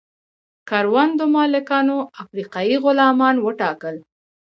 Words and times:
کروندو 0.69 1.25
مالکانو 1.35 1.97
افریقایي 2.21 2.75
غلامان 2.83 3.35
وټاکل. 3.39 3.95